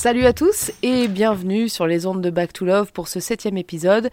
[0.00, 3.56] Salut à tous et bienvenue sur les ondes de Back to Love pour ce septième
[3.56, 4.10] épisode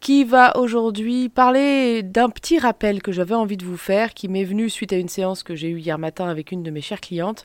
[0.00, 4.44] qui va aujourd'hui parler d'un petit rappel que j'avais envie de vous faire qui m'est
[4.44, 7.02] venu suite à une séance que j'ai eue hier matin avec une de mes chères
[7.02, 7.44] clientes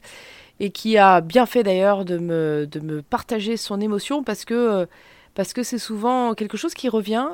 [0.62, 4.88] et qui a bien fait d'ailleurs de me, partager son émotion parce que
[5.62, 7.28] c'est souvent quelque chose qui revient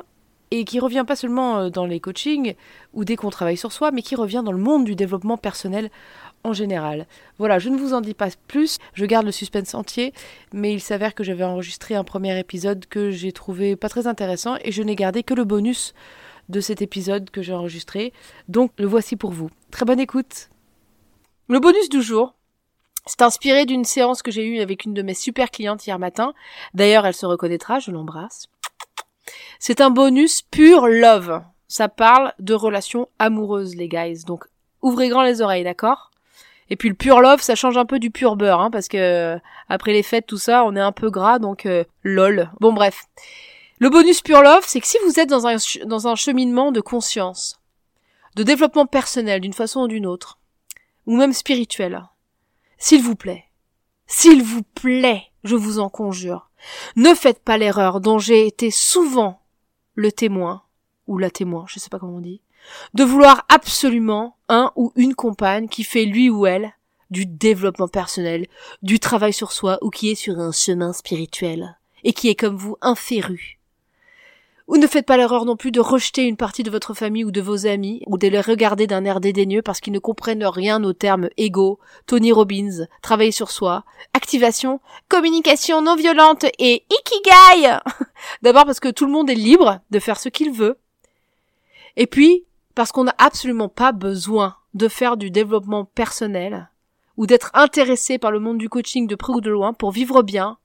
[0.52, 2.54] et qui revient pas seulement dans les coachings
[2.92, 5.90] ou dès qu'on travaille sur soi, mais qui revient dans le monde du développement personnel
[6.44, 7.06] en général.
[7.38, 10.12] Voilà, je ne vous en dis pas plus, je garde le suspense entier,
[10.52, 14.56] mais il s'avère que j'avais enregistré un premier épisode que j'ai trouvé pas très intéressant
[14.62, 15.94] et je n'ai gardé que le bonus
[16.50, 18.12] de cet épisode que j'ai enregistré.
[18.48, 19.48] Donc le voici pour vous.
[19.70, 20.50] Très bonne écoute.
[21.48, 22.34] Le bonus du jour,
[23.06, 26.34] c'est inspiré d'une séance que j'ai eue avec une de mes super clientes hier matin.
[26.74, 28.48] D'ailleurs, elle se reconnaîtra, je l'embrasse.
[29.58, 31.42] C'est un bonus pur love.
[31.68, 34.24] Ça parle de relations amoureuses, les guys.
[34.26, 34.44] Donc,
[34.82, 36.10] ouvrez grand les oreilles, d'accord?
[36.70, 38.96] Et puis le pur love, ça change un peu du pur beurre, hein, parce que
[38.96, 39.38] euh,
[39.68, 42.50] après les fêtes, tout ça, on est un peu gras, donc euh, lol.
[42.60, 43.04] Bon bref.
[43.78, 46.80] Le bonus pur love, c'est que si vous êtes dans un, dans un cheminement de
[46.80, 47.60] conscience,
[48.36, 50.38] de développement personnel d'une façon ou d'une autre,
[51.06, 52.02] ou même spirituel,
[52.78, 53.44] s'il vous plaît,
[54.06, 56.48] s'il vous plaît, je vous en conjure,
[56.96, 59.40] ne faites pas l'erreur dont j'ai été souvent
[59.94, 60.62] le témoin,
[61.06, 62.40] ou la témoin, je sais pas comment on dit,
[62.94, 66.72] de vouloir absolument un ou une compagne qui fait lui ou elle
[67.10, 68.46] du développement personnel,
[68.82, 72.56] du travail sur soi ou qui est sur un chemin spirituel et qui est comme
[72.56, 73.58] vous un féru.
[74.72, 77.30] Ou ne faites pas l'erreur non plus de rejeter une partie de votre famille ou
[77.30, 80.82] de vos amis, ou de les regarder d'un air dédaigneux parce qu'ils ne comprennent rien
[80.82, 83.84] aux termes ego, Tony Robbins, travailler sur soi,
[84.14, 84.80] activation,
[85.10, 87.80] communication non violente et ikigai.
[88.40, 90.78] D'abord parce que tout le monde est libre de faire ce qu'il veut.
[91.98, 96.70] Et puis, parce qu'on n'a absolument pas besoin de faire du développement personnel
[97.18, 100.22] ou d'être intéressé par le monde du coaching de près ou de loin pour vivre
[100.22, 100.56] bien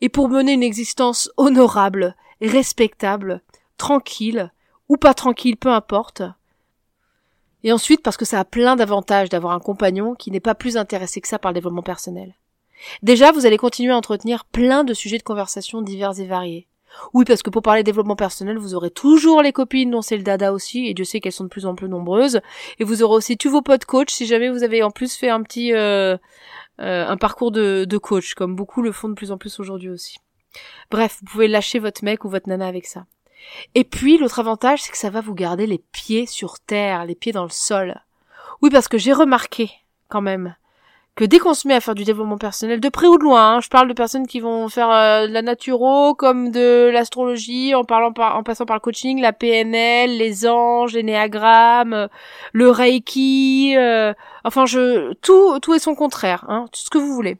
[0.00, 3.42] et pour mener une existence honorable, respectable,
[3.78, 4.50] tranquille
[4.88, 6.22] ou pas tranquille, peu importe.
[7.64, 10.76] Et ensuite parce que ça a plein d'avantages d'avoir un compagnon qui n'est pas plus
[10.76, 12.34] intéressé que ça par le développement personnel.
[13.02, 16.68] Déjà, vous allez continuer à entretenir plein de sujets de conversation divers et variés.
[17.12, 20.22] Oui, parce que pour parler développement personnel, vous aurez toujours les copines dont c'est le
[20.22, 22.40] dada aussi, et Dieu sait qu'elles sont de plus en plus nombreuses.
[22.78, 25.28] Et vous aurez aussi tous vos potes coach si jamais vous avez en plus fait
[25.28, 26.16] un petit euh,
[26.80, 29.90] euh, un parcours de, de coach, comme beaucoup le font de plus en plus aujourd'hui
[29.90, 30.18] aussi.
[30.90, 33.06] Bref, vous pouvez lâcher votre mec ou votre nana avec ça.
[33.74, 37.14] Et puis l'autre avantage, c'est que ça va vous garder les pieds sur terre, les
[37.14, 38.00] pieds dans le sol.
[38.62, 39.70] Oui, parce que j'ai remarqué
[40.08, 40.56] quand même
[41.16, 43.56] que dès qu'on se met à faire du développement personnel, de près ou de loin,
[43.56, 47.74] hein, je parle de personnes qui vont faire euh, de la naturo comme de l'astrologie,
[47.74, 52.08] en passant par le coaching, la PNL, les anges, les néagrammes, euh,
[52.52, 54.12] le reiki, euh,
[54.44, 57.38] enfin je tout tout est son contraire, hein, tout ce que vous voulez.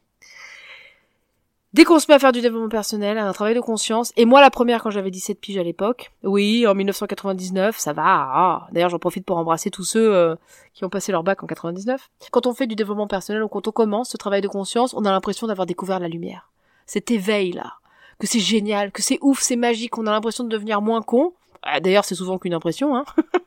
[1.76, 4.40] Dès qu'on se met à faire du développement personnel, un travail de conscience, et moi
[4.40, 8.66] la première quand j'avais 17 piges à l'époque, oui, en 1999, ça va, ah.
[8.72, 10.36] d'ailleurs j'en profite pour embrasser tous ceux euh,
[10.72, 12.08] qui ont passé leur bac en 99.
[12.30, 15.04] Quand on fait du développement personnel ou quand on commence ce travail de conscience, on
[15.04, 16.48] a l'impression d'avoir découvert la lumière.
[16.86, 17.74] Cet éveil là,
[18.18, 21.34] que c'est génial, que c'est ouf, c'est magique, on a l'impression de devenir moins con.
[21.62, 23.04] Ah, d'ailleurs c'est souvent qu'une impression, hein.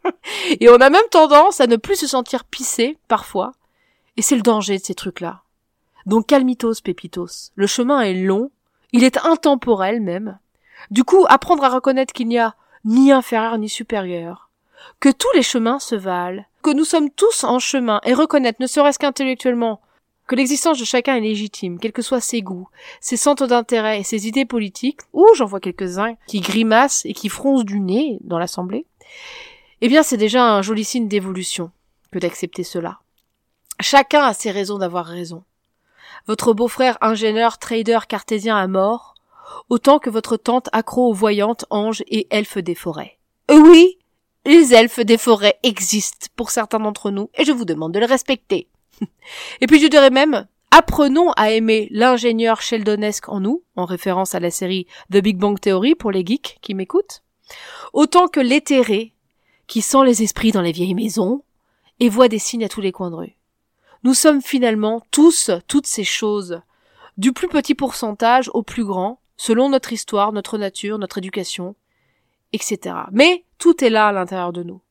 [0.59, 3.53] et on a même tendance à ne plus se sentir pissé, parfois.
[4.18, 5.41] Et c'est le danger de ces trucs-là
[6.06, 7.52] donc calmitos pépitos.
[7.56, 8.52] Le chemin est long,
[8.92, 10.40] il est intemporel même.
[10.92, 12.56] Du coup, apprendre à reconnaître qu'il n'y a
[12.86, 14.50] ni inférieur ni supérieur,
[15.00, 18.68] que tous les chemins se valent, que nous sommes tous en chemin et reconnaître, ne
[18.68, 19.82] serait-ce qu'intellectuellement,
[20.28, 22.70] que l'existence de chacun est légitime, quels que soient ses goûts,
[23.02, 27.30] ses centres d'intérêt et ses idées politiques, ou j'en vois quelques-uns qui grimacent et qui
[27.30, 28.86] froncent du nez dans l'Assemblée,
[29.81, 31.72] eh bien c'est déjà un joli signe d'évolution
[32.12, 33.00] que d'accepter cela.
[33.80, 35.44] Chacun a ses raisons d'avoir raison
[36.27, 39.15] votre beau-frère ingénieur trader cartésien à mort,
[39.69, 43.17] autant que votre tante accro aux voyantes anges et elfes des forêts.
[43.51, 43.97] Euh, oui,
[44.45, 48.06] les elfes des forêts existent pour certains d'entre nous, et je vous demande de les
[48.06, 48.67] respecter.
[49.61, 54.39] et puis je dirais même, apprenons à aimer l'ingénieur sheldonesque en nous, en référence à
[54.39, 57.23] la série The Big Bang Theory pour les geeks qui m'écoutent,
[57.94, 59.13] autant que l'éthéré,
[59.67, 61.44] qui sent les esprits dans les vieilles maisons,
[62.00, 63.38] et voit des signes à tous les coins de rue.
[64.04, 66.62] Nous sommes finalement tous toutes ces choses,
[67.18, 71.75] du plus petit pourcentage au plus grand, selon notre histoire, notre nature, notre éducation,
[72.54, 72.96] etc.
[73.12, 74.81] Mais tout est là à l'intérieur de nous.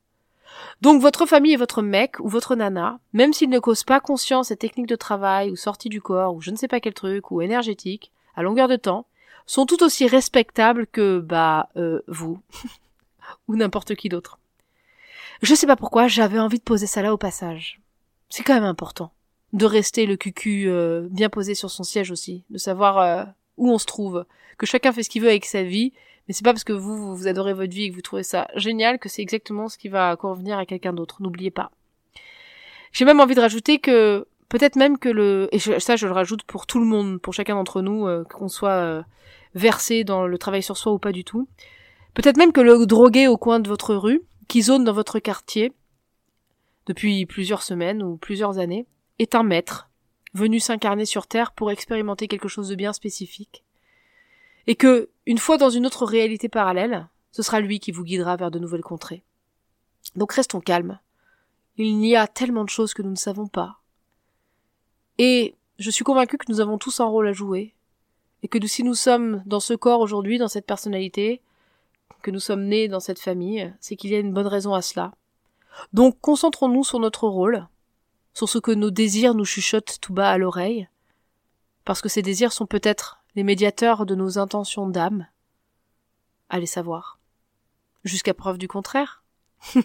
[0.81, 4.51] Donc votre famille et votre mec ou votre nana, même s'ils ne causent pas conscience
[4.51, 7.31] et techniques de travail ou sortie du corps ou je ne sais pas quel truc
[7.31, 9.07] ou énergétique, à longueur de temps,
[9.45, 12.39] sont tout aussi respectables que, bah, euh, vous.
[13.47, 14.37] ou n'importe qui d'autre.
[15.41, 17.81] Je sais pas pourquoi, j'avais envie de poser ça là au passage.
[18.29, 19.11] C'est quand même important.
[19.53, 22.43] De rester le cucu euh, bien posé sur son siège aussi.
[22.49, 23.25] De savoir euh,
[23.57, 24.25] où on se trouve.
[24.57, 25.93] Que chacun fait ce qu'il veut avec sa vie.
[26.27, 28.47] Mais c'est pas parce que vous, vous adorez votre vie et que vous trouvez ça
[28.55, 31.23] génial que c'est exactement ce qui va convenir à quelqu'un d'autre.
[31.23, 31.71] N'oubliez pas.
[32.91, 36.43] J'ai même envie de rajouter que peut-être même que le et ça je le rajoute
[36.43, 39.03] pour tout le monde, pour chacun d'entre nous, euh, qu'on soit
[39.55, 41.47] versé dans le travail sur soi ou pas du tout.
[42.13, 45.73] Peut-être même que le drogué au coin de votre rue, qui zone dans votre quartier,
[46.89, 48.87] depuis plusieurs semaines ou plusieurs années,
[49.19, 49.91] est un maître,
[50.33, 53.63] venu s'incarner sur Terre pour expérimenter quelque chose de bien spécifique.
[54.65, 58.37] Et que, une fois dans une autre réalité parallèle, ce sera lui qui vous guidera
[58.37, 59.23] vers de nouvelles contrées.
[60.15, 60.99] Donc restons calmes.
[61.77, 63.81] Il y a tellement de choses que nous ne savons pas.
[65.19, 67.75] Et je suis convaincue que nous avons tous un rôle à jouer,
[68.41, 71.41] et que si nous sommes dans ce corps aujourd'hui, dans cette personnalité,
[72.23, 74.81] que nous sommes nés dans cette famille, c'est qu'il y a une bonne raison à
[74.81, 75.13] cela.
[75.93, 77.67] Donc concentrons-nous sur notre rôle,
[78.33, 80.87] sur ce que nos désirs nous chuchotent tout bas à l'oreille,
[81.85, 85.27] parce que ces désirs sont peut-être les médiateurs de nos intentions d'âme.
[86.49, 87.19] Allez savoir.
[88.03, 89.23] Jusqu'à preuve du contraire.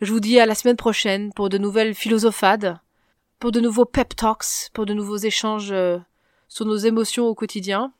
[0.00, 2.78] Je vous dis à la semaine prochaine pour de nouvelles philosophades,
[3.38, 5.98] pour de nouveaux pep talks, pour de nouveaux échanges euh,
[6.48, 7.92] sur nos émotions au quotidien,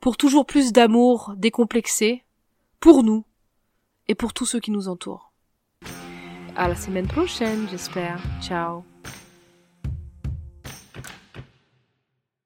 [0.00, 2.24] pour toujours plus d'amour décomplexé,
[2.80, 3.24] pour nous
[4.08, 5.33] et pour tous ceux qui nous entourent.
[6.56, 8.18] À la semaine prochaine, j'espère.
[8.40, 8.84] Ciao.